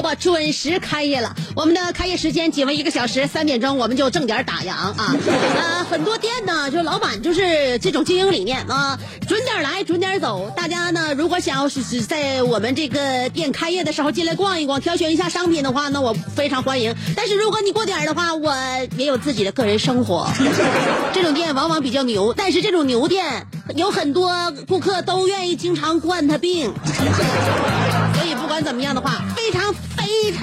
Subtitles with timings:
[0.00, 1.34] 钟，娱乐香饽饽准时开业了。
[1.54, 5.16] 我们的开业时间仅为一个小时，三点钟我们就正点打烊啊。
[5.56, 8.98] 呃，很多店呢，就老板就是这种经营理念啊，
[9.28, 10.50] 准点来，准点走。
[10.56, 16.94] 大家呢，如果想要是在我们这个店开业的时候进来逛一逛，挑选一下商品的话，那我非常欢迎。
[17.16, 18.54] 但是如果你过点的话，我
[18.96, 20.28] 也有自己的个人生活。
[21.12, 24.30] 这种店往往比较牛，但是这种牛店有很多
[24.66, 26.72] 顾客都愿意经常惯他病。
[28.14, 29.74] 所以不管怎么样的话，非常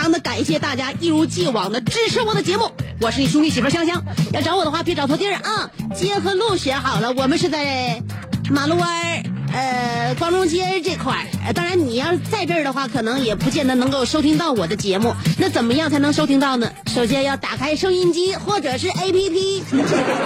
[0.08, 2.72] 常的感谢大家一如既往的支持我的节目。
[3.02, 5.70] 我是你兄弟媳妇香香，要找我的话别找错地儿啊！
[5.94, 8.02] 街和路选好了，我们是在
[8.50, 11.52] 马路湾儿呃光荣街这块儿。
[11.54, 15.14] 当然你要是在这儿的话，可能也不见得能够收听到我的节目。
[15.38, 16.72] 那怎么样才能收听到呢？
[16.86, 19.62] 首先要打开收音机或者是 APP，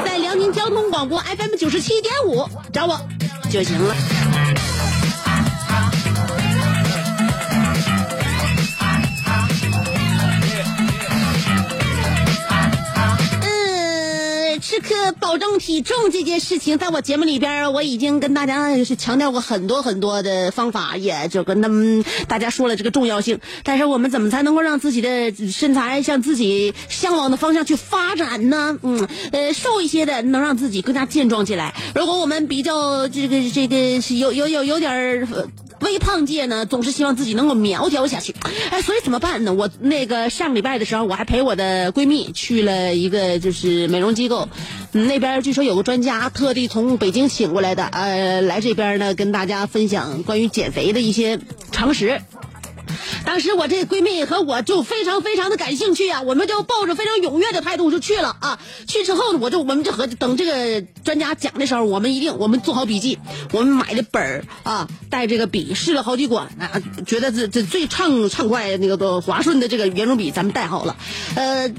[0.05, 3.01] 在辽宁交通广播 FM 九十七点五找我
[3.49, 3.95] 就行了。
[14.91, 23.39] 这，保证体重这件事情，在我节目里边我已经跟大家是强调过很多很多的方法，也就跟他们大家说了这个重要性。
[23.63, 28.77] 但是我们怎么才能够让自己的身材向自己向往的方向去发展呢？
[28.83, 31.73] 嗯，呃，瘦一些的能让自己更加健壮起来。
[31.95, 33.77] 如果我们比较这个这个
[34.17, 35.27] 有有有有点儿。
[35.81, 38.33] 微胖界呢，总是希望自己能够苗条下去，
[38.69, 39.53] 哎，所以怎么办呢？
[39.53, 44.47] 我那个上个礼拜的时候，我还陪我的闺蜜去了一个就是美容机构，
[44.91, 51.39] 那边据说有个专家特地从北京请过来的，呃，来这边呢跟大家分享关于减肥的一些
[51.71, 52.21] 常识。
[53.25, 58.59] 当时我这闺蜜和我就非常非常的感兴趣啊，我们就抱着非常踊跃的态度就去了啊。
[58.87, 63.19] 去之后呢，我就我们就和等这个专家讲的时候，我们一定我们做好笔记，
[63.51, 70.95] 我们买的本儿啊，带这个笔试了好几管啊，觉得这这最畅畅快那个都华顺的这个圆珠笔咱们带好了，
[71.35, 71.71] 呃。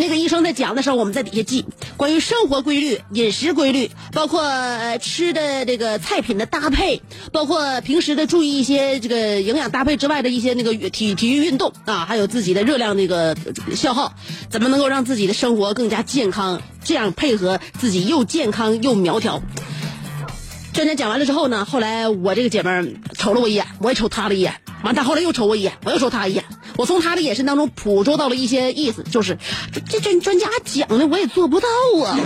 [0.00, 1.66] 那个医生在讲的时候，我们在底下记
[1.98, 4.42] 关于生活规律、饮食规律，包括
[4.98, 7.02] 吃的这个菜品的搭配，
[7.32, 13.36] 包括平时的注意一些这个营养搭配之外的一些那个体体育运动啊，还有自己的热量那个
[13.74, 14.14] 消耗，
[14.48, 16.62] 怎么能够让自己的生活更加健康？
[16.82, 19.42] 这样配合自己又健康又苗条。
[20.72, 22.86] 专家讲完了之后呢，后来我这个姐妹儿
[23.16, 26.44] 瞅了我一眼，我也瞅她了一眼，完她后来又瞅我一眼，我又瞅她一眼。
[26.76, 29.36] 我从她的眼神当中捕捉到了一些意思，就是
[29.72, 31.68] 这这专专家讲的我也做不到
[32.04, 32.16] 啊。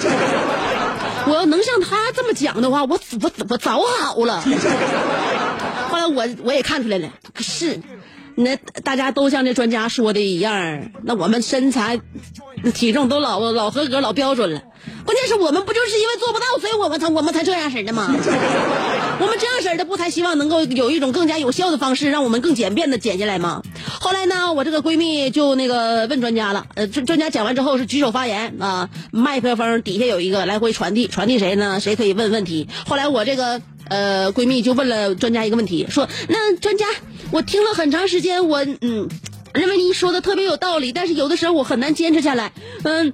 [1.26, 4.42] 我要能像他这么讲的话，我我我早好了。
[5.88, 7.08] 后来我我也看出来了，
[7.40, 7.80] 是，
[8.36, 12.00] 那大家都像这专家说的一样，那我们身材、
[12.74, 14.62] 体重都老老合格、老标准了。
[15.04, 18.08] 关键是我们不就是因为做不到，所以我们才我们才这样式的吗？
[19.20, 23.62] 我们这样式的不才希望能够有一种更加有效的方式，让我们更简便的减下来吗？
[24.00, 31.80] 后来呢，我这个闺蜜就那个问专家了，呃，专专家讲完之后是举手发言啊，麦克风底下有一个来回传递，传递谁呢？
[31.80, 32.68] 谁可以问问题？
[32.86, 36.84] 后来我这个呃闺蜜就问了专家一个问题，说那专家，
[37.30, 39.08] 我听了很长时间，我嗯。
[39.54, 42.50] 认为你说的特别有道理，但是有的时候我很难坚持下来。
[42.82, 43.12] 嗯，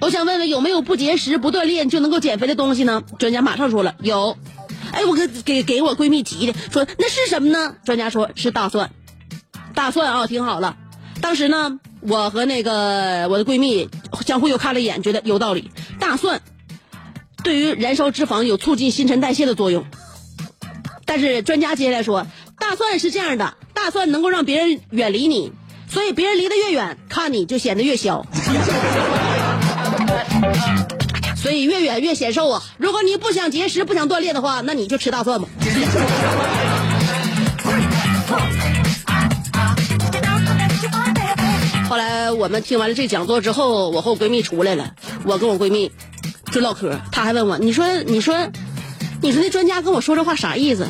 [0.00, 3.02] 我想问问有没有不节食、不锻炼就能够减肥的东西呢？
[3.18, 4.36] 专家马上说了，有。
[4.92, 7.74] 哎，我给给给我闺蜜急的说那是什么呢？
[7.84, 8.92] 专家说是大蒜，
[9.74, 10.76] 大蒜啊，听好了。
[11.20, 13.88] 当时呢，我和那个我的闺蜜
[14.24, 15.72] 相互又看了一眼，觉得有道理。
[15.98, 16.40] 大蒜
[17.42, 19.84] 对于燃烧脂肪有促进新陈代谢的作用，
[21.04, 22.28] 但是专家接下来说，
[22.70, 25.52] 大蒜是这样的，大蒜能够让别人远离你。
[25.88, 28.24] 所以别人离得越远，看你就显得越小。
[31.34, 32.62] 所以越远越显瘦啊！
[32.78, 35.48] 如果你不想节食、不想锻炼的话，那你就吃大蒜吧。
[41.88, 44.94] 后来我们听完了这讲座之后，我和我闺蜜出来了，
[45.24, 45.90] 我跟我闺蜜
[46.52, 48.48] 就唠嗑，她还问我：“你说，你说，
[49.20, 50.86] 你说那专家跟我说这话啥意思？”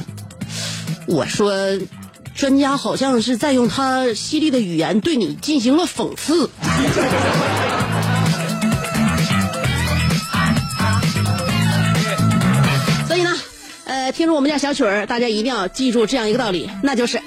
[1.11, 1.53] 我说
[2.37, 6.49] ：“专家好像是在用他犀利的语言对你进行了讽刺。”
[13.09, 13.37] 所以呢，
[13.87, 17.21] 呃，听着我们家小曲儿，大家一定要记住这样一个道理，那就是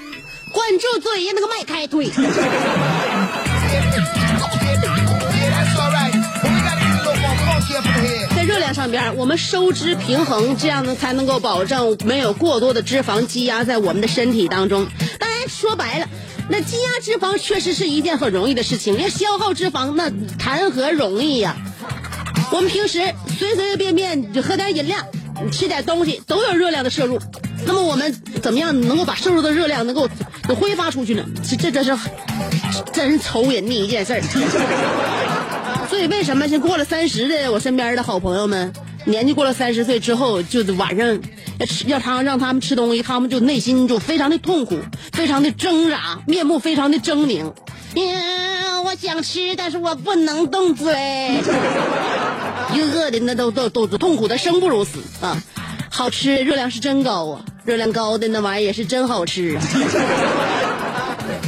[0.50, 2.10] 管住嘴，那个迈开腿。
[9.24, 14.86] 我们收支平衡，这样呢才能够保证没有过多的脂肪积压在我们的身体当中。
[15.18, 16.06] 当然说白了，
[16.50, 21.56] 那积压脂肪确实是一件很容易的事情，要消耗脂肪那谈何容易呀、
[22.52, 24.98] 我们平时随随便便就喝点饮料，
[25.50, 27.18] 吃点东西都有热量的摄入。
[27.64, 30.06] 那么我们怎么样能够把摄入的热量能够
[30.54, 31.24] 挥发出去呢？
[31.42, 31.96] 这这这是
[32.92, 34.20] 真是愁人的一件事儿。
[35.88, 38.70] 所以为什么是过了三十的我身边的好朋友们，
[39.04, 41.20] 年纪过了三十岁之后，就晚上
[41.58, 44.78] 要吃要他让他们吃东西，他们就内心就非常的痛苦，
[45.12, 47.52] 非常的挣扎，面目非常的狰狞。
[47.96, 50.92] 嗯，我想吃，但是我不能动嘴，
[52.72, 55.42] 一个个的那都都都痛苦的生不如死啊！
[55.90, 59.62] 好吃，热量是真高啊，热量高的那玩意儿也是真好吃啊。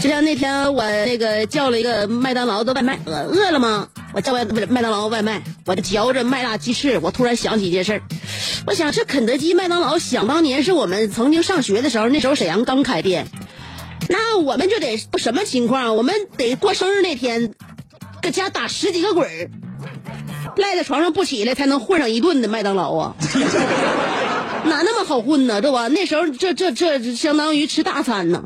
[0.00, 3.88] 就像那天我那个叫了一个麦当劳的外卖，饿饿了吗？
[4.16, 8.02] 我叫外不是麦当劳外卖，我嚼着麦辣鸡翅，我突然想起一件事儿，
[8.66, 13.26] 我想这肯德基、麦当劳，想当年是我们曾经上学的时候，那时候沈阳刚开店，
[14.08, 15.96] 那我们就得什么情况？
[15.96, 17.52] 我们得过生日那天，
[18.22, 19.50] 搁家打十几个滚儿，
[20.56, 23.14] 赖在床上不起来才能混上一顿的麦当劳啊！
[24.66, 25.60] 哪那么好混呢？
[25.62, 25.88] 这吧？
[25.88, 28.44] 那时候这这这相当于吃大餐呢。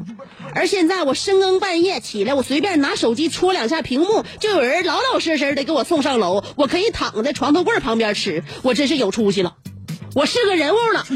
[0.55, 9.55] 而现在我深更半夜起来，我随便拿手机戳两下屏幕，就有人老老实实的给我送上楼，我可以躺在床头柜旁边吃，我真是有出息了，
[10.15, 11.07] 我是个人物了。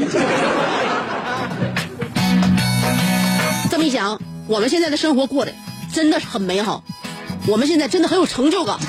[3.69, 5.53] 这么一想，我们现在的生活过得
[5.93, 6.83] 真的是很美好，
[7.47, 8.79] 我们现在真的很有成就感。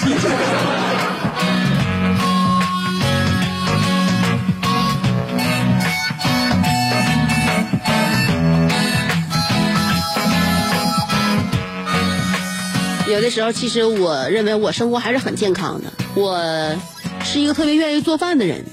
[13.09, 15.93] 有的时候，其实我认为我生活还是很健康的。
[16.17, 16.77] 我
[17.25, 18.65] 是一个特别愿意做饭的人。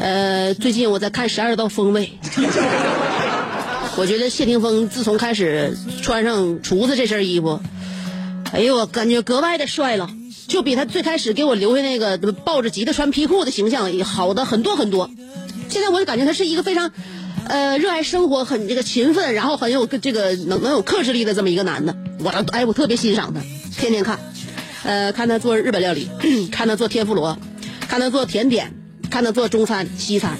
[0.00, 2.18] 呃，最近我在看《十二道锋味》，
[3.96, 7.60] 我觉得谢霆锋自从开始穿上厨子这身衣服，
[8.52, 10.10] 哎呦，我感觉格外的帅了，
[10.48, 15.10] 就比他最开始给我留下那个抱着吉他穿皮裤的形象好的很多很多。
[15.68, 16.90] 现在我就感觉他是一个非常。
[17.48, 21.96] 呃，热爱生活，很这个勤奋，然后很有这个能能有克制力的这么一个男的，
[22.26, 23.40] 我哎，我特别欣赏他，
[23.78, 24.18] 天天看，
[24.82, 26.08] 呃，看他做日本料理，
[26.50, 27.38] 看他做天妇罗，
[27.88, 28.74] 看他做甜点，
[29.08, 30.36] 看他做中餐、西餐。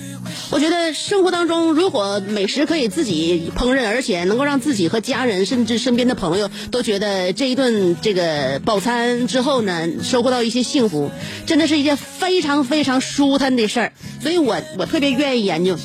[0.50, 11.12] 我觉得生活当中，如果美食可以自己烹饪，而且能够让自己和家人，甚至身边的朋友都觉得这一顿这个饱餐之后呢，收获到一些幸福，
[11.46, 13.92] 真的是一件非常非常舒坦的事儿。
[14.20, 15.78] 所以我我特别愿意研究。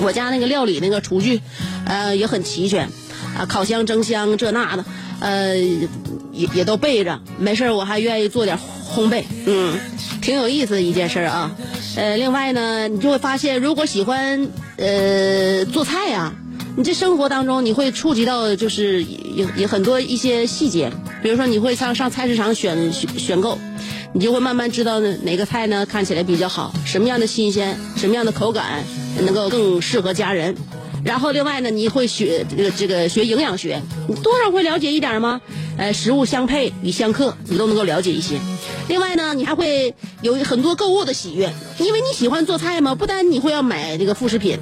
[0.00, 1.42] 我家那个料理那个厨具，
[1.84, 2.88] 呃，也很齐全，
[3.38, 4.84] 啊，烤箱、蒸箱这那的，
[5.20, 5.56] 呃，
[6.32, 7.20] 也也都备着。
[7.38, 8.58] 没事我还愿意做点
[8.94, 9.78] 烘焙，嗯，
[10.22, 11.50] 挺有意思的一件事啊。
[11.96, 16.32] 呃，另外呢，你就会发现，如果喜欢呃做菜呀、
[16.76, 20.90] 你这生活当中你会触及到就是有有很多一些细节，
[21.22, 23.58] 比如说你会上上菜市场选选选购。
[24.12, 28.82] 你就会慢慢知道哪个菜呢看起来比较好，什么样的新鲜，什么样的口感
[29.26, 30.56] 能够更适合家人。
[31.06, 35.40] 然后另外呢，你会学这个这个学营养学，你多少会了解一点吗？
[35.78, 38.40] 呃，食物相配与相克，你都能够了解一些。
[38.88, 42.96] 另外呢，你还会有很多购物的喜悦，因为你喜欢做菜嘛。
[42.96, 44.58] 不单你会要买这个副食品，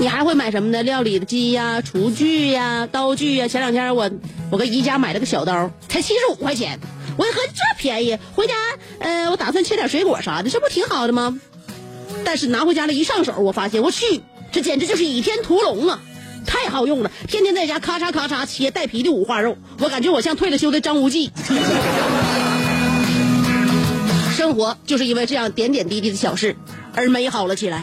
[0.00, 0.82] 你还会买什么呢？
[0.82, 3.46] 料理的机呀、厨具呀、刀具呀。
[3.46, 4.10] 前两天我
[4.50, 6.80] 我搁宜家买了个小刀，才七十五块钱。
[7.16, 8.54] 我一合这便宜，回家
[8.98, 11.38] 呃，我打算切点水果啥的，这不挺好的吗？
[12.24, 14.22] 但是拿回家了一上手，我发现我去，
[14.54, 16.00] 这简直就是倚天屠龙啊！
[16.46, 21.32] 太好用了，天天在家咔嚓咔嚓切带皮的五花肉，我感觉我像退了休的张无忌。
[24.36, 26.54] 生活就是因为这样点点滴滴的小事
[26.94, 27.82] 而美好了起来。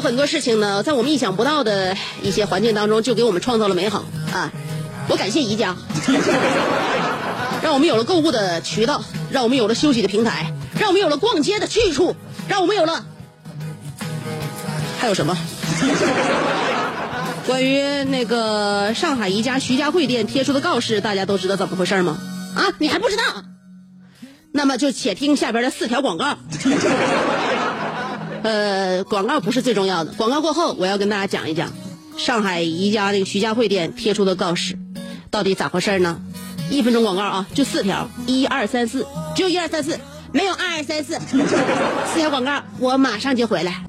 [0.00, 4.50] 很多事情呢，在我们意想不到的一些环境当中，就给我们创造了美好啊！
[5.08, 5.76] 我感谢宜家，
[7.62, 12.14] 让我们有了购物的渠道，让我们有了休息的平台，让我们有了逛街的去处，
[12.48, 13.04] 让我们有了
[15.00, 15.36] 还有什么？
[17.46, 22.18] 关于那个上海宜家徐家汇店贴出的告示，大家都知道怎么回事吗？
[22.54, 23.22] 啊，你还不知道？
[24.52, 26.36] 那么就且听下边的四条广告。
[28.42, 31.70] 呃，广告不是最重要的，广告过后我要跟大家讲一讲
[32.16, 34.78] 上海宜家那个徐家汇店贴出的告示，
[35.30, 36.20] 到底咋回事呢？
[36.70, 39.98] 一分钟广告啊，就四条，一二三四，只有一二三四，
[40.32, 43.82] 没有二二三四，四条广告，我马上就回来。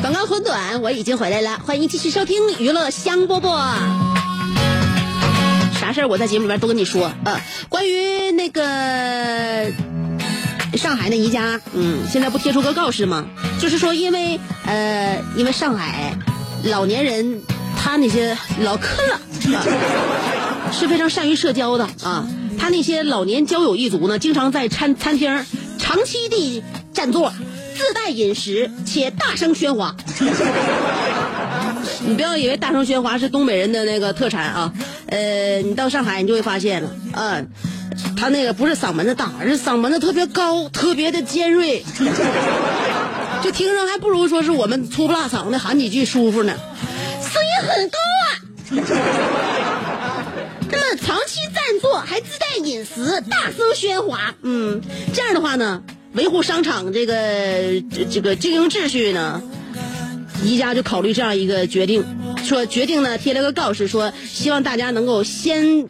[0.00, 4.05] 广告很短，我已经回来了，欢迎继续收听娱乐香饽饽。
[5.86, 9.72] 啥事儿我在节目里边都跟你说，呃，关于那个
[10.76, 13.24] 上海那宜家，嗯，现在不贴出个告示吗？
[13.60, 16.12] 就是说，因为呃，因为上海
[16.64, 17.40] 老年人
[17.78, 19.14] 他那些老克了、
[19.56, 19.62] 啊，
[20.72, 22.26] 是非常善于社交的啊，
[22.58, 25.46] 他那些老年交友一族呢，经常在餐餐厅
[25.78, 27.32] 长期地占座。
[27.76, 29.94] 自带饮食且大声喧哗，
[32.06, 34.72] 你不要以为大声喧哗是东北人的那个特产啊，
[35.06, 37.42] 呃，你到上海你就会发现了，啊，
[38.16, 41.84] 他那个不是嗓门子大，而是嗓门子特别高，特别的尖锐，
[43.42, 46.54] 就听着还不如说是我们粗不拉嗓的喊几句舒服呢，
[47.20, 48.24] 声音很高啊，
[50.70, 54.80] 那么长期占座还自带饮食，大声喧哗，嗯，
[55.12, 55.82] 这样的话呢。
[56.12, 57.14] 维护商场这个
[58.10, 59.42] 这个经营秩序呢，
[60.42, 62.04] 宜家就考虑这样一个决定，
[62.44, 65.88] 说决定呢贴了个告示，说希望大家能够先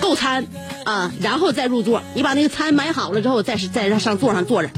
[0.00, 0.46] 购餐
[0.84, 2.02] 啊，然后再入座。
[2.14, 4.70] 你把那个餐买好了之后，再是再让上座上坐着，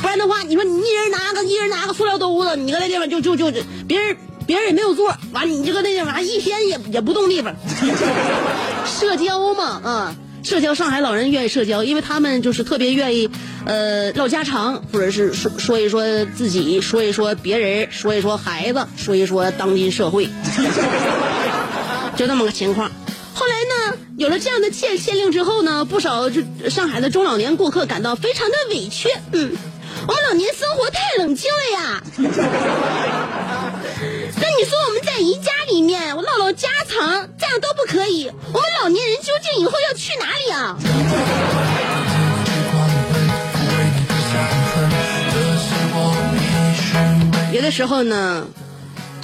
[0.00, 3.50] 不然的话，你说你一人拿个一人拿个塑料兜子，你搁那地方就就就
[3.86, 4.16] 别人
[4.46, 7.54] 别人也没有座，完你就搁那地方一天也也不动地方，
[8.86, 10.16] 社交嘛啊。
[10.42, 13.30] 社交，上海老人愿意社交，因为他们就是特别愿意，
[13.64, 16.02] 呃，唠家常，或者是说说一说
[16.36, 20.28] 自己，说一说别人，说一说孩子，说一说当今社会，
[22.16, 22.90] 就那么个情况。
[23.34, 23.54] 后来
[23.92, 29.52] 呢，有了这样的限限令之后呢，不少就上海的中老年顾客感到非常的委屈，嗯，
[30.06, 32.02] 我们老年生活太冷清了呀。
[35.14, 38.28] 在宜家里面，我唠唠家常，这样都不可以。
[38.28, 40.78] 我们老年人究竟以后要去哪里啊？
[47.52, 48.46] 有的时候呢，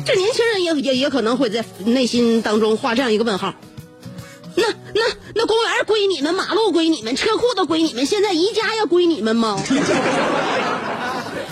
[0.04, 3.54] 这年轻人也也也可能会在内心当中画这样一个问号。
[4.56, 4.64] 那
[4.94, 5.02] 那
[5.34, 9.58] 那公园归你们，马路归你们，车库都归你们，现在宜家要归你们吗？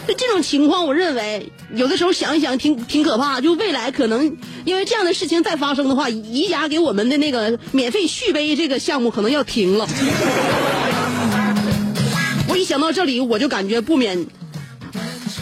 [0.07, 3.41] 就这种情况，我认为有的时候想一想挺挺可怕。
[3.41, 9.87] 就未来可能因为这样的事情再发生的话，宜家给我们的那个免费续杯这个项目可能要停了。
[12.49, 14.27] 我一想到这里，我就感觉不免，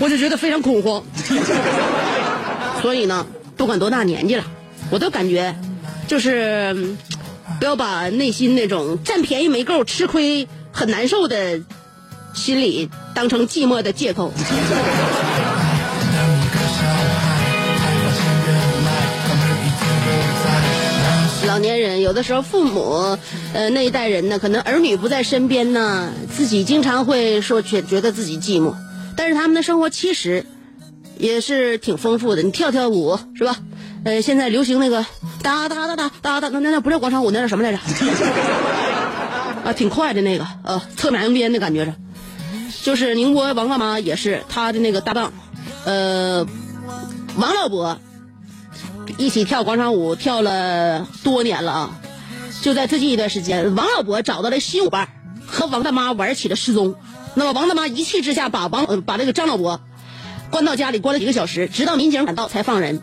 [0.00, 1.04] 我就觉得非常恐慌。
[2.80, 4.44] 所以呢，不管多大年纪了，
[4.90, 5.54] 我都感觉
[6.09, 6.97] 就是
[7.59, 11.61] 不要把内心那种占便宜没够、吃亏很难受的
[12.33, 12.88] 心理。
[13.14, 14.33] 当成寂寞的借口。
[21.47, 23.16] 老年人有的时候，父母
[23.52, 28.75] 呃那一代人呢，可能儿女不在身边呢，自己经常会说觉觉得自己寂寞。
[29.16, 30.44] 但是他们的生活其实
[31.16, 32.42] 也是挺丰富的。
[32.42, 33.56] 你跳跳舞是吧？
[34.04, 35.06] 呃，现在流行那个
[35.42, 37.78] 哒哒哒哒哒哒，那那那不叫广场舞，那叫什么来着？
[39.64, 41.94] 啊，挺快的那个，呃，侧马扬鞭的感觉着。
[42.83, 45.33] 就是宁波王大妈也是他的那个搭档，
[45.85, 46.47] 呃，
[47.37, 47.99] 王老伯
[49.16, 52.00] 一起跳广场舞跳了多年了啊！
[52.62, 55.09] 就在最近一段时间，王老伯找到了新舞伴，
[55.47, 56.95] 和王大妈玩起了失踪。
[57.35, 59.81] 那么王大妈一气之下把王把那个张老伯
[60.50, 63.02] 关到家里关了几个小时，直到民警赶到才放人。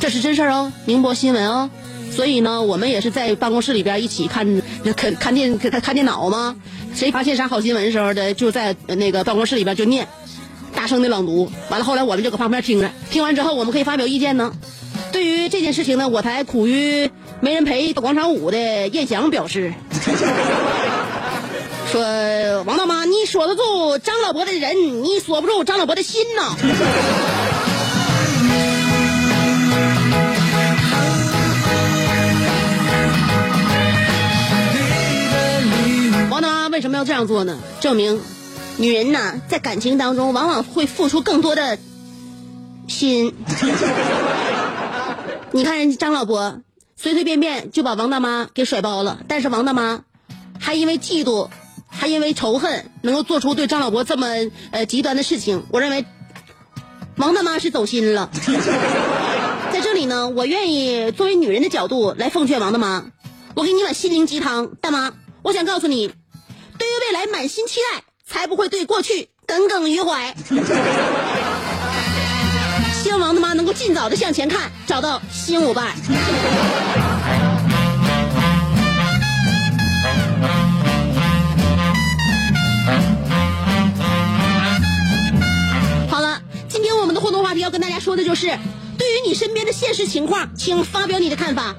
[0.00, 1.70] 这是真事儿哦，宁波新闻哦。
[2.10, 4.62] 所以呢，我们也是在办公室里边一起看
[4.96, 6.56] 看看电看看电脑吗？
[6.94, 10.08] 谁发现啥好新闻时候的，就在那个办公室里边就念，
[10.74, 11.50] 大声的朗读。
[11.68, 12.90] 完了，后来我们就搁旁边听着。
[13.10, 14.52] 听完之后，我们可以发表意见呢。
[15.12, 17.10] 对于这件事情呢，我才苦于
[17.40, 19.74] 没人陪广场舞的燕翔表示，
[21.92, 26.56] 说：“王大妈，你锁得住张老伯的人，你锁不住张老伯的心呐。”
[36.76, 37.58] 为什么要这样做呢？
[37.80, 38.20] 证明，
[38.76, 41.78] 女人呐，在感情当中往往会付出更多的
[42.86, 43.32] 心。
[45.52, 46.60] 你看人家张老伯，
[46.94, 50.02] 随随便便就把王大妈给甩包了，但是王大妈
[50.60, 51.48] 还因为嫉妒，
[51.88, 54.26] 还因为仇恨，能够做出对张老伯这么
[54.70, 55.64] 呃极端的事情。
[55.70, 56.04] 我认为，
[57.16, 58.28] 王大妈是走心了。
[59.72, 63.06] 在这里呢，我愿意作为女人的角度来奉劝王大妈，
[63.54, 66.12] 我给你碗心灵鸡汤，大妈，我想告诉你，
[66.78, 70.34] 对于未来满心期待，才不会对过去耿耿于怀。
[73.02, 75.94] 希望王大妈能够尽早的向前看，找到新舞伴。
[86.10, 88.48] 好了，今天我们的互动话题要跟大家说的就是，
[88.98, 91.74] 对于你身边的现实情况，请发表你的看法。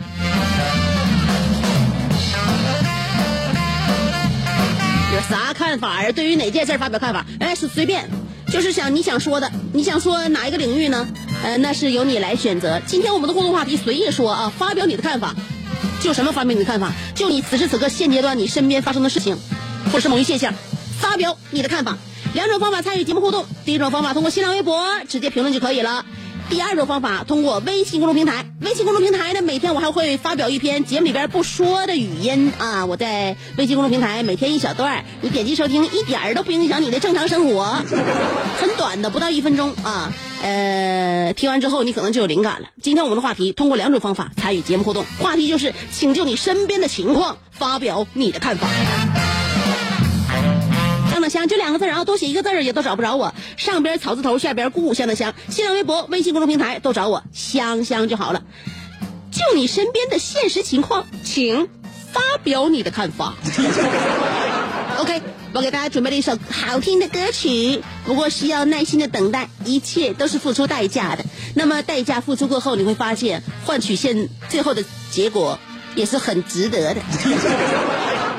[5.21, 6.11] 啥看法呀？
[6.11, 7.25] 对于哪件事发表看法？
[7.39, 8.09] 哎，是随便，
[8.51, 11.07] 就是想你想说的，你想说哪一个领域呢？
[11.43, 12.81] 呃，那是由你来选择。
[12.85, 15.35] 今天我们的互动话题随意说啊，发表你的看法。
[16.01, 16.91] 就什么发表你的看法？
[17.15, 19.37] 就你此时此刻现阶段你身边发生的事情，
[19.87, 20.53] 或者是某一现象，
[20.99, 21.97] 发表你的看法。
[22.33, 26.05] 两种方法参与节目互动，第一种方法通过新浪微博直接评论就可以了。
[26.49, 37.65] 第二种方法通过微信公众平台，微信公众平台呢，每天我还会发表一篇节目里边不说的语音啊，我在微信公众平台每天一小段，你点击收听，一点儿都不影响你的正常生活，
[38.59, 40.13] 很短的，不到一分钟啊。
[40.41, 42.69] 呃，听完之后你可能就有灵感了。
[42.81, 48.67] 今天我们的话题通过两种方法参与节目互动，话题就是请就你身边的情况发表你的看法。
[51.29, 53.33] 香就两个字儿啊，多写一个字儿也都找不着我。
[53.57, 55.33] 上边草字头，下边故乡的乡。
[55.49, 58.43] 新浪微博、微信公众平台都找我香香就好了。
[59.31, 61.69] 就你身边的现实情况，请
[62.11, 63.35] 发表你的看法。
[64.97, 65.21] OK，
[65.53, 71.23] 我给大家准备了一首好听的歌曲，不过需要耐心的等待，一切都是付出代价的。
[71.53, 75.59] 那么代价付出过后，你会发现换取现最后的结果
[75.93, 77.01] 也是很值得的。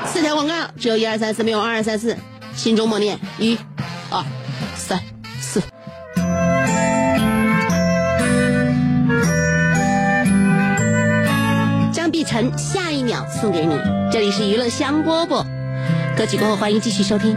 [0.06, 2.16] 四条广告，只有一二三四，没有二二三四。
[2.58, 3.56] 心中默念：一、
[4.10, 4.24] 二、
[4.74, 4.98] 三、
[5.40, 5.62] 四。
[11.92, 13.76] 张碧晨，下一秒送给你。
[14.10, 15.46] 这里是娱乐香饽饽，
[16.16, 17.36] 歌曲过后欢迎继续收听。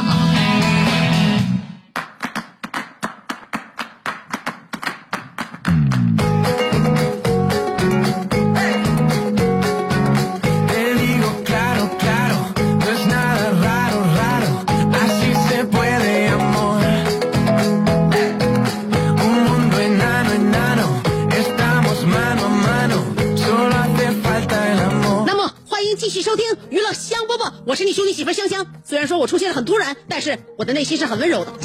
[29.01, 31.51] 然说我出现的很突然，但是我的内心是很温柔的。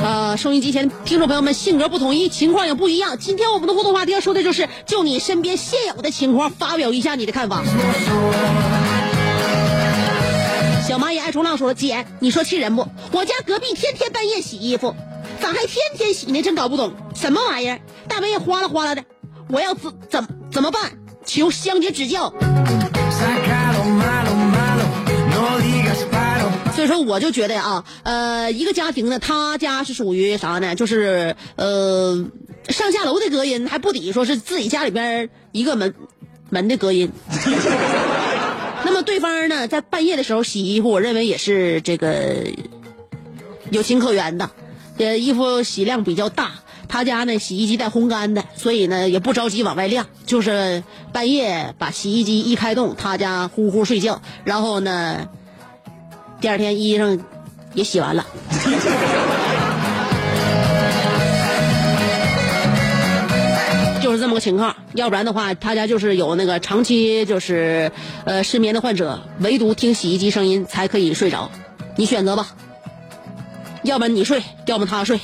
[0.00, 3.18] 呃，收音机前听众朋友们，性格不统一，情况也不一样。
[3.18, 7.64] 今天我们的互动话题要说的就是，就你身边现有的情况，发表一下你的看法。
[10.86, 12.86] 小蚂蚁爱冲浪说：“姐，你说气人不？
[13.10, 14.94] 我家隔壁天天半夜洗衣服，
[15.40, 16.40] 咋还天天洗呢？
[16.42, 17.80] 真搞不懂，什么玩意儿？
[18.08, 19.02] 大半夜哗啦哗啦的，
[19.48, 20.92] 我要怎怎怎么办？
[21.26, 22.32] 求香姐指教。
[26.76, 30.76] 所以说，我就觉得啊，呃，一个家庭呢，他家是属于啥呢？
[30.76, 32.24] 就是呃，
[32.68, 35.92] 上下楼的隔音还不抵说是自己家里边一个门
[36.50, 37.10] 门的隔音。
[38.86, 42.46] 那么对方呢，在半夜的时候洗衣服，我认为也是这个
[43.70, 44.48] 有情可原的。
[44.98, 46.52] 呃，衣服洗量比较大，
[46.94, 55.28] 他家呢洗衣机带烘干的，所以呢也不着急往外晾，就是半夜把洗衣机一开动，他家呼呼睡觉，然后呢，
[56.40, 57.18] 第二天衣裳
[57.72, 58.24] 也洗完了。
[64.00, 67.90] 就是这么个情况，要不然的话，他家就是有那个长期就是
[68.24, 71.50] 呃失眠的患者，唯独听洗衣机声音才可以睡着。
[71.96, 72.46] 你选择吧，
[73.82, 75.18] 要不然你睡，要么他睡。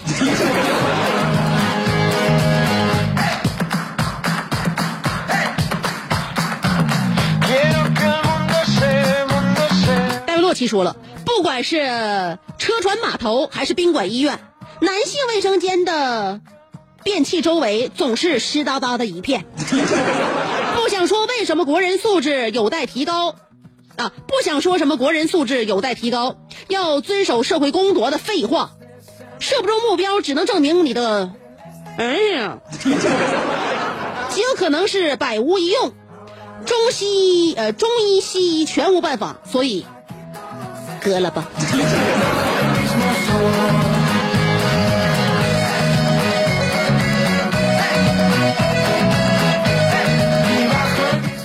[10.67, 10.67] Se.
[10.67, 14.39] 戴维洛奇说了，不管是车船码头还是宾馆医院，
[14.81, 16.41] 男性卫生间的
[17.03, 19.47] 便器周围总是湿哒哒的一片。
[20.77, 23.37] 不想说为什么国人素质有待提高，
[23.97, 26.37] 啊，不想说什么国人素质有待提高，
[26.69, 28.73] 要遵守社会公德的废话，
[29.39, 31.33] 设不中目标只能证明你的，
[31.97, 32.59] 哎呀，
[34.31, 35.93] 极有可能是百无一用。
[36.67, 39.87] 中西医呃中医西医全无办法，所以
[41.01, 41.49] 割了吧。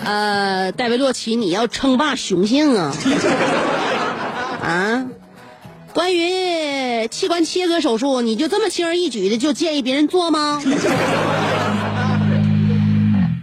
[0.07, 2.93] 呃，戴维洛奇，你要称霸雄性啊！
[4.61, 5.05] 啊，
[5.93, 10.61] 关于器官切割手术，你就这么轻而易举的就建议别人做吗？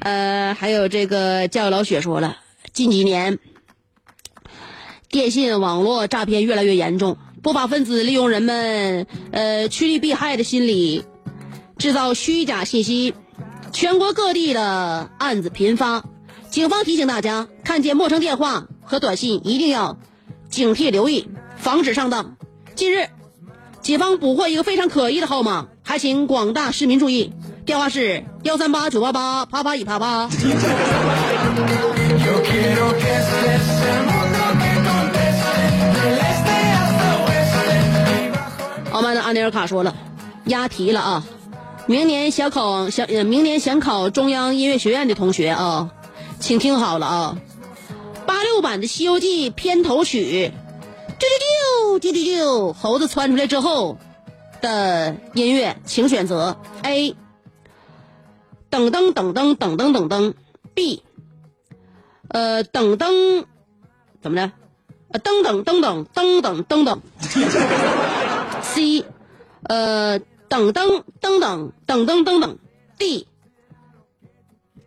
[0.02, 2.36] 呃，还有这个教育老雪说了，
[2.72, 3.38] 近几年
[5.12, 11.04] 电信网络诈骗越来越严重，不法分子利用人们呃趋利避害的心理，
[11.76, 13.12] 制造虚假信息，
[13.74, 16.02] 全国各地的案子频发。
[16.48, 19.98] 警方提醒大家，看见陌生电话和短信一定要
[20.48, 22.38] 警惕留意，防止上当。
[22.74, 23.08] 近日，
[23.82, 27.34] 警方捕获一个非常可疑的号码，还请广大市民注意，
[27.66, 30.30] 电话是幺三八九八八啪啪一啪啪。
[38.92, 39.96] 傲慢的安尼尔卡说了，
[40.44, 41.24] 押题了啊！
[41.86, 45.90] 明年想考想，明年想考中央音乐学院的同学啊，
[46.38, 47.38] 请听好了啊！
[48.26, 50.52] 八六版的《西游记》片头曲，
[51.18, 51.28] 丢
[51.98, 53.96] 丢丢丢丢丢，猴子窜出来之后
[54.60, 57.16] 的音乐，请选择 A。
[58.70, 60.34] 噔噔噔噔噔噔噔噔
[60.74, 61.02] ，B。
[62.28, 63.44] 呃，噔噔，
[64.22, 64.52] 怎么着？
[65.12, 68.11] 呃，噔噔噔噔噔噔噔噔。
[68.74, 69.04] C，
[69.64, 72.58] 呃，等等等等等等等等
[72.98, 73.26] ，D，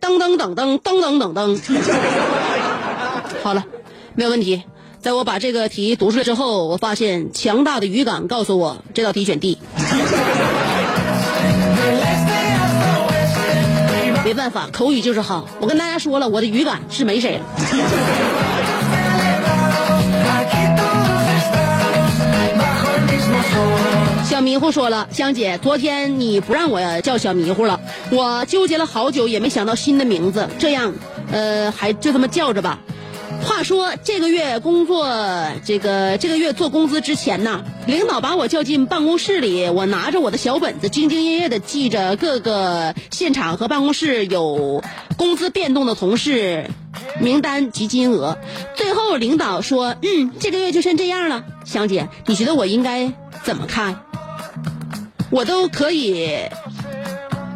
[0.01, 1.59] 噔噔噔噔噔噔噔噔。
[3.43, 3.63] 好了，
[4.15, 4.63] 没有问题。
[4.99, 9.59] 在我把这个题读出来之后，我发现强大的语感告诉我，这道题选 D。
[14.23, 15.47] 没办法，口语就是好。
[15.59, 17.45] 我跟大家说了，我的语感是没谁了。
[24.23, 27.79] 小迷糊说了，香姐，昨天你不让我叫小迷糊了，
[28.11, 30.93] 我纠结了好久也没想到新的名字，这样，
[31.31, 32.79] 呃，还就这么叫着吧。
[33.43, 35.07] 话说这个月工作，
[35.63, 44.83] 这个这个月做工资之前呢，领导把我叫进办公室里，我拿着我的小本子，兢兢业业的记着各个现场和办公室有
[45.15, 46.69] 工资变动的同事
[47.21, 48.37] 名单及金额。
[48.75, 53.11] 最后领导说：“嗯，这个月就先这样了。”香姐，你觉得我应该
[53.45, 53.95] 怎么看？
[55.29, 56.39] 我都可以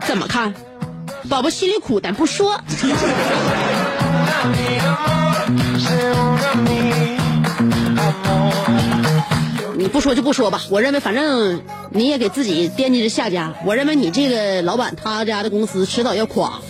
[0.06, 0.54] 怎么看？
[1.28, 2.62] 宝宝心里苦，咱不说。
[9.76, 16.60] 你不说就不说吧，我认为反正你也给自己惦记着下家，我认为你这个老板他家的公司迟早要垮。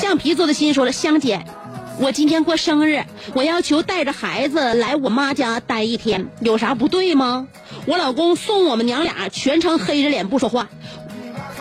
[0.00, 1.44] 橡皮做的心说了，香姐，
[1.98, 7.48] 我今天过生日，我要求带着孩子来我妈家待一天，有啥不对吗？
[7.86, 10.68] 我老公送我们娘俩全程黑着脸不说话。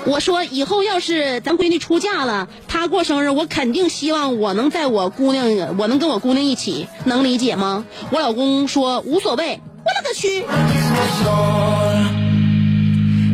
[0.06, 7.86] 我说以后要是咱闺女出嫁了，她过生日，我肯定希望我能在我姑娘，我能跟我姑娘一起，能理解吗？
[8.12, 10.46] 我老公说无所谓，我勒个去！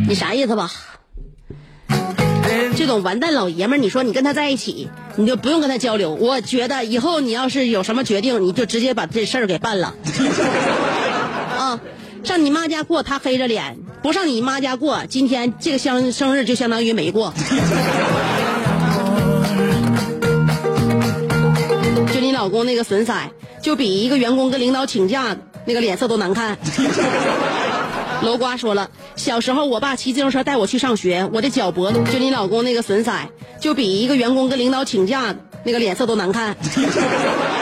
[0.08, 0.70] 你啥意思吧？
[2.74, 6.14] 这种完蛋老爷们儿，你说你跟他在一起，你就不用跟他交流。
[6.14, 9.94] 我觉得以后你要是有什么决定，你就直接把这事给办了。
[11.58, 11.78] 啊，
[12.24, 17.32] 上你妈家过，他黑着脸；不上你妈家过，今天这个生生日就相当于没过。
[22.12, 23.12] 就你老公那个损色，
[23.60, 26.56] 就比一个员工跟领导请假那个脸色都难看。
[28.22, 33.12] 楼瓜说了，小时候我爸骑自行车带我去上学，我的脚脖子就你老公那个损色，
[33.60, 36.56] 就比一个员工跟领导请假那个脸色都难看。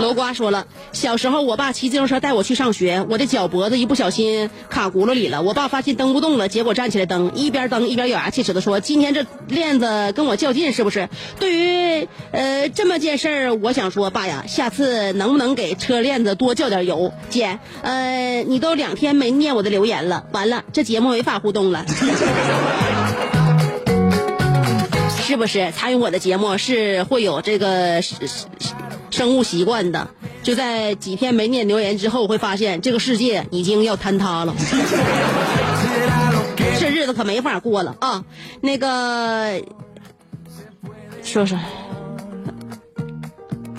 [0.00, 11.08] 楼瓜说了，小时候我爸骑自行车带我去上学，我的脚脖子一不小心卡轱辘里了，我爸发现蹬不动了，结果站起来蹬，一边蹬一边咬牙切齿的说：“今天这链子跟我较劲是不是？”
[11.38, 17.12] 对于呃这么件事儿，我想说，爸呀，下次能不能给车链子多浇点油？
[17.28, 21.84] 姐，呃，你都两天没念我的留言了，完了，这节目没法互动了。
[25.22, 28.46] 是不是参与我的节目是会有这个是是
[29.20, 30.08] 生物习惯的？
[30.42, 34.54] 就在几天没念留言之后，会发现这个世界已经要坍塌了，
[36.80, 38.24] 这日子可没法过了啊！
[38.62, 39.60] 那个，
[41.22, 41.58] 说说，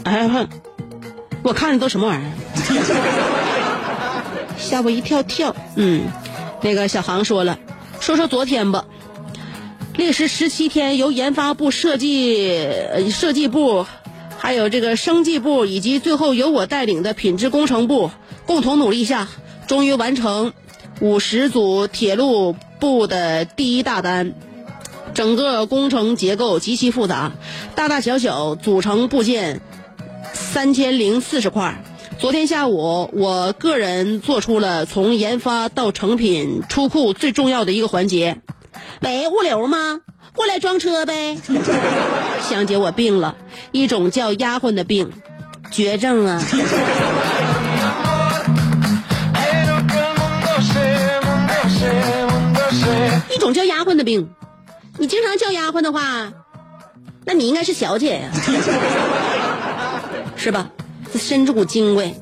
[0.03, 0.47] 哎哼，
[1.41, 2.29] 我看的都什么玩意儿？
[4.59, 5.55] 吓我一跳跳。
[5.75, 6.03] 嗯，
[6.61, 7.57] 那个小航说了，
[7.99, 8.85] 说说昨天吧。
[9.95, 12.59] 历时十七天，由研发部设计、
[12.93, 13.87] 呃设计部，
[14.43, 18.09] 还有这个生技部，以及最后由我带领的品质工程部
[18.47, 19.27] 共同努力下，
[19.67, 20.53] 终于完成
[20.99, 24.33] 五十组铁路部的第一大单。
[25.13, 27.33] 整个工程结构极其复杂，
[27.75, 29.61] 大大小小组成部件
[30.33, 31.83] 三千零四十块。
[32.17, 38.41] 昨天下午，我个人做出了从研发到成品出库最重要的一个环节。
[39.01, 40.01] 喂，物流吗？
[40.41, 41.37] 过来装车呗。
[42.49, 43.35] 香姐，我病了，
[43.71, 45.11] 一种叫丫鬟的病，
[45.69, 46.41] 绝症啊。
[53.29, 54.27] 一种叫丫鬟的病，
[54.97, 56.33] 你经常叫丫鬟的话，
[57.23, 58.31] 那你应该是小姐呀，
[60.35, 60.71] 是吧？
[61.19, 62.15] 身子骨金贵，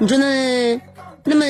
[0.00, 0.80] 你说那
[1.22, 1.44] 那么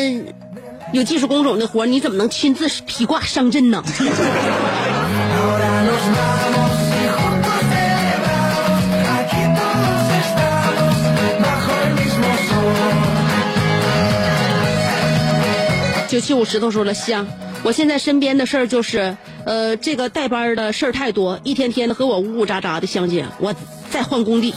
[0.93, 3.83] 有技术工种的活，你怎么能亲自披挂上阵呢？
[16.21, 17.27] 九七五石头说了，香，
[17.63, 23.55] 我现在身边的事儿就是，呃，这个带班的事儿太多，一天天的和我呜呜喳喳的，相见，我
[23.89, 24.53] 再换工地。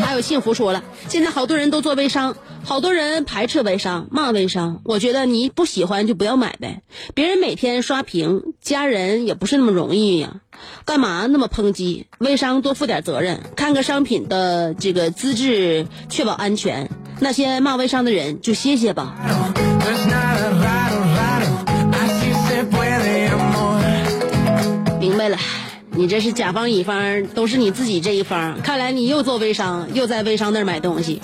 [0.00, 4.80] 还有幸福说了，现在好多人都做微商，好多人排斥微商，骂微商。
[4.84, 6.82] 我觉得你不喜欢就不要买呗。
[7.14, 10.36] 别人每天刷屏家人也不是那么容易呀，
[10.84, 12.06] 干嘛那么抨击？
[12.18, 16.88] 微商多负点责任，看个商品的这个资质，确保安全。
[17.20, 19.14] 那些骂微商的人就歇歇吧。
[25.00, 25.38] 明白了，
[25.90, 31.20] 你这是甲方乙方都是你自己这一方，看来你又做微商，又在微商那儿买东西。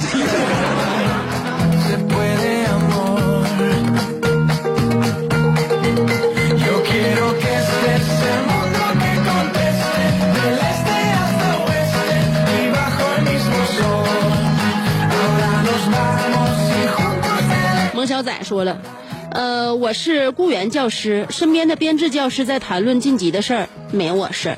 [18.10, 18.82] 小仔说了，
[19.30, 24.56] 呃，我是雇员教师，身边的编制教师在谈论晋级的事儿，没我事儿；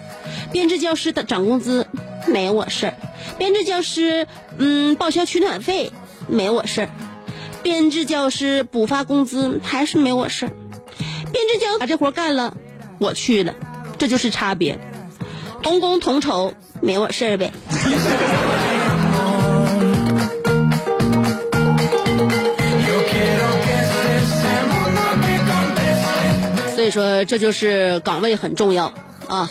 [0.52, 1.86] 编制教师的涨工资，
[2.26, 2.92] 没我事儿；
[3.36, 5.92] 编制教师嗯报销取暖费，
[6.28, 6.88] 没我事儿；
[7.62, 10.52] 编制教师补发工资，还是没我事儿；
[11.30, 12.56] 编制教把这活干了，
[12.98, 13.54] 我去了，
[13.98, 14.78] 这就是差别。
[15.62, 17.52] 同工同酬，没我事儿呗。
[26.92, 28.92] 说，这就是岗位很重要
[29.26, 29.50] 啊，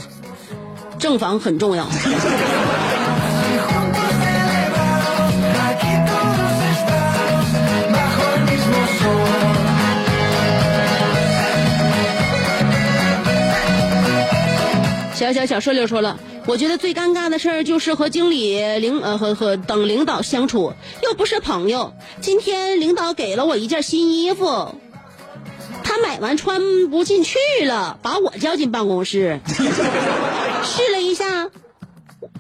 [1.00, 1.88] 正房很重要。
[15.16, 20.74] 小小小顺溜说了，我觉得最尴尬的事儿就是和经理、领呃和和等领导相处，
[21.04, 21.94] 又不是朋友。
[22.22, 24.76] 今天领导给了我一件新衣服，
[26.02, 29.40] 买完穿不进去了，把我叫进办公室，
[30.64, 31.50] 试了一下。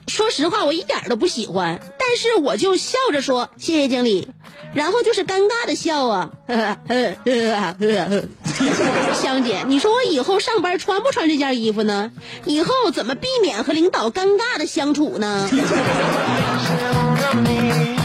[0.08, 4.28] 说实话，我一点都不喜欢，但是我就笑着说谢谢经理，
[4.74, 6.32] 然后就是尴尬的笑啊。
[9.14, 12.12] 香姐，你说我以后上班穿不穿这件衣服呢？
[12.46, 15.50] 以后怎么避免和领导尴尬的相处呢？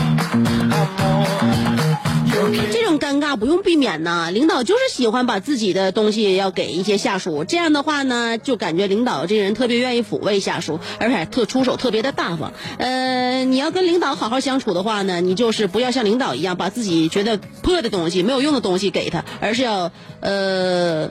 [2.70, 12.53] 这种尴尬不用避免呐，领导就是喜欢把自己的东西要给一些下属，这样的话呢，就感觉领导这人特别愿意抚慰下属，而且特出手特别的大方。
[12.79, 21.09] 呃，你要跟领导好好相处的话呢，你就是不要像领导一样把自己觉得破的东西、没有用的东西给他，而是要呃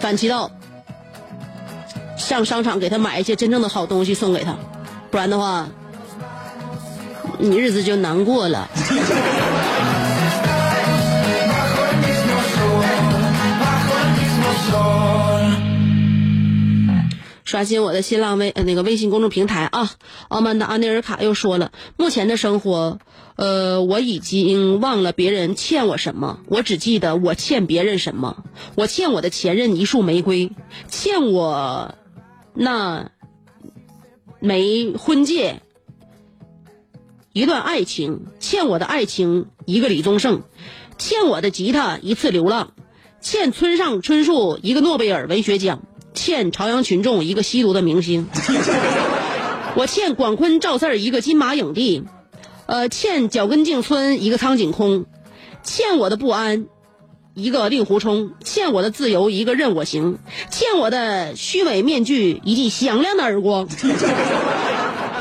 [0.00, 0.50] 反其道，
[2.16, 4.56] 上商场给他买一些真正的好东西送给他，
[5.10, 5.68] 不然的话，
[7.38, 8.68] 你日子就难过了。
[17.48, 19.90] 刷新我的新浪微呃那个微信公众平台啊，
[20.28, 22.98] 傲慢的阿内尔卡又说了，目前的生活，
[23.36, 28.44] 呃，我已经忘了别人欠我什么，我只记得我欠别人什么。
[28.74, 30.52] 我欠我的前任一束玫瑰，
[30.88, 31.94] 欠我
[32.52, 33.12] 那
[34.40, 35.62] 枚婚戒
[37.32, 40.42] 一段爱情，欠我的爱情一个李宗盛，
[40.98, 42.74] 欠我的吉他一次流浪，
[43.22, 48.28] 欠村上春树一个诺贝尔文学奖，欠朝阳群众一个吸毒的明星，
[49.76, 52.04] 我欠广坤赵四儿一个金马影帝，
[52.66, 55.06] 呃，欠脚跟净村一个苍井空，
[55.62, 56.66] 欠我的不安
[57.34, 60.18] 一个令狐冲，欠我的自由一个任我行，
[60.50, 63.68] 欠我的虚伪面具一记响亮的耳光，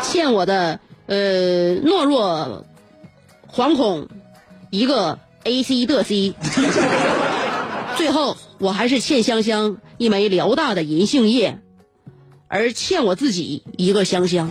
[0.01, 2.65] 欠我的呃懦弱
[3.53, 4.07] 惶恐
[4.71, 6.33] 一个 A C 的 C。
[7.97, 11.59] 最后，我还是欠香香一枚辽大的银杏叶，
[12.47, 14.49] 而欠我自己一个香香。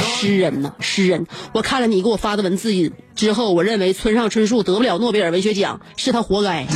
[0.00, 1.26] 诗人呐，诗人！
[1.52, 2.72] 我看了你给我发的文字
[3.14, 6.66] 之后，我认为村上春树得不了诺贝尔文学奖是他活该。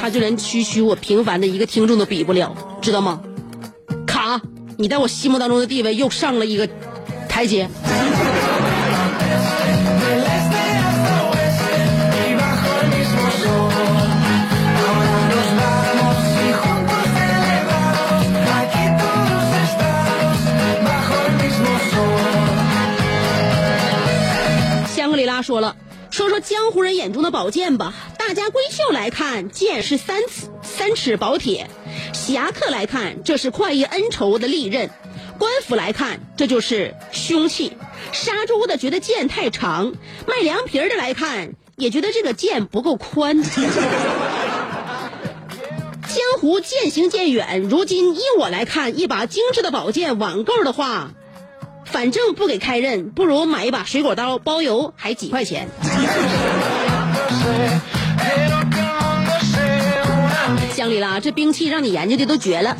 [0.00, 3.20] 他就连区区我平凡的一个听众都比不了，知道吗？
[4.06, 4.40] 卡，
[4.78, 6.68] 你在我心目当中的地位又上了一个
[7.28, 7.68] 台阶。
[25.42, 25.76] 说了，
[26.10, 27.94] 说说江湖人眼中的宝剑吧。
[28.18, 31.66] 大家闺秀来看，剑是三尺三尺宝铁；
[32.12, 34.88] 侠客来看，这是快意恩仇的利刃；
[35.38, 37.72] 官府来看，这就是凶器；
[38.12, 39.94] 杀猪的觉得剑太长，
[40.26, 43.42] 卖凉皮的来看，也觉得这个剑不够宽。
[46.10, 51.12] 江湖渐行渐远，如今依我来看，一把精致的宝剑网购的话，
[51.90, 55.68] 反正不给开刃，不如买一把水果刀，包邮还几块钱。
[60.74, 62.76] 乡里啦，这兵器让你研究的都绝了。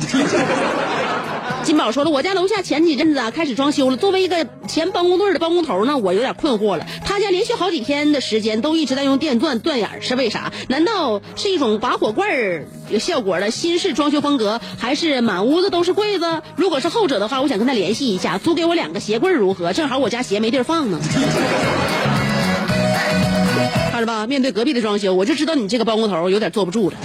[1.71, 3.95] 金宝说了，我家楼下前几阵子啊开始装修了。
[3.95, 6.85] 作为一个前办公队的办公头呢，我有点困惑了。
[7.05, 10.51] 他家连续好几天的时间都一直在用电钻钻眼，是为啥？
[10.67, 12.65] 难道是一种拔火罐
[12.99, 16.41] 效果的新式装修风格，还是满屋子都是柜子？
[16.57, 19.71] 如果是后者的话，我想跟他联系一下，租给我两个鞋柜如何？
[19.71, 20.99] 正好我家鞋没地儿放呢。
[23.93, 26.97] 看着吧，面对隔壁的装修，我就知道你这个包工头有点坐不住了。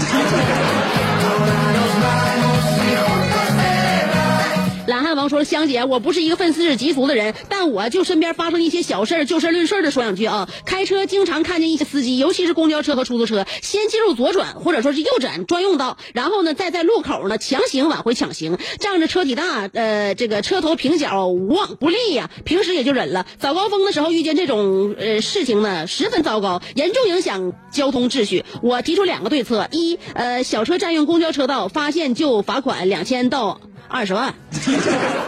[5.28, 10.48] 说了：“香姐，我不是一个愤世嫉俗的人，但我就身边发生一些小事儿，就事论事的说两句啊。
[10.64, 28.44] 开车经常看见一些司机，尤其是公交车和出租车，先进入左转或者说是右转专用道，然后呢再在路口呢强行往回抢行，仗着车体大，呃，这个车头平角无往不利呀、平时也就忍了，早高峰的时候遇见这种呃事情呢，十分糟糕，严重影响交通秩序。
[28.62, 33.60] 我提出两个对策：一，呃，小车占用公交车道，发现就罚款两千到。
[33.88, 34.34] 二十万。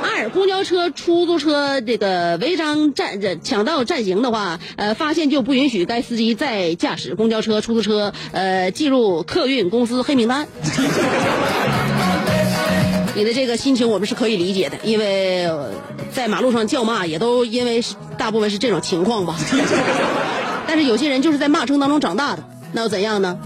[0.03, 10.47] 二，公交车、出租车这个违章占这抢道占行的话，呃，发现就不允许该司机再驾驶公交车、出租车，呃，进入客运公司黑名单。
[13.15, 15.51] 你的这个心情我们是可以理解的，因为
[16.13, 17.83] 在马路上叫骂也都因为
[18.17, 19.37] 大部分是这种情况吧。
[20.67, 23.39] 但是有些人就是在骂声当中长大的，那又怎样呢？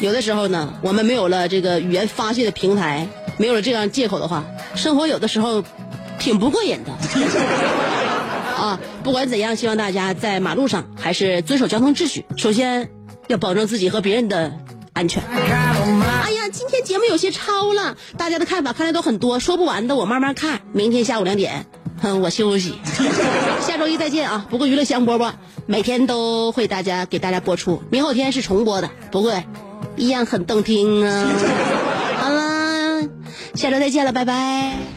[0.00, 5.64] 有的时候呢，我们没有了这个语言发泄的平台，没有了这样借口的话，生活有的时候
[6.18, 6.92] 挺不过瘾的。
[8.56, 12.24] 啊，不管怎样，希望大家在马路上还是遵守交通秩序。
[12.36, 12.90] 首先
[13.26, 14.52] 要保证自己和别人的
[14.92, 15.22] 安全。
[15.24, 20.60] 哎呀，今天节目有些超了，大家的看法看来都很多，说不完的我慢慢看。
[20.72, 21.66] 明天下午两点，
[22.00, 22.76] 哼，我休息。
[23.60, 24.46] 下周一再见啊！
[24.48, 25.32] 不过娱乐香饽饽
[25.66, 29.42] 每天都会大家给大家播出，明后天是重播的，不过
[29.96, 31.28] 一样很动听啊。
[33.54, 34.93] 下周再见了，拜拜。